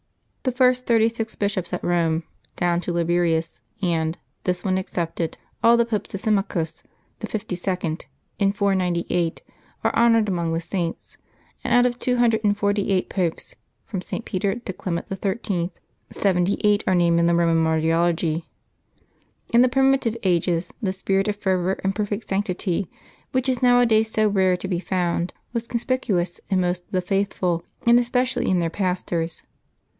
[0.41, 2.23] The first tliirty six bishops at Eome,
[2.55, 6.81] down to Liberius, and, this one excepted, all the popes to Symmachus,
[7.19, 8.07] the fifty second,
[8.39, 9.41] in 498,
[9.83, 11.17] are honored among the Saints;
[11.63, 13.53] and out of two hundred and forty eight popes,
[13.85, 14.25] from St.
[14.25, 15.69] Peter to Clement XIII.
[16.09, 18.47] seventy eight are named in the Eoman Martyrology.
[19.49, 22.89] In the primitive ages, the spirit of fervor and perfect sanctity,
[23.31, 27.63] which is nowadays so rarely to be found, was conspicuous in most of the faithful,
[27.85, 29.43] and espe cially in their pastors.